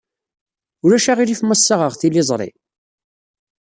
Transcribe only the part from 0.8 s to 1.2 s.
Ulac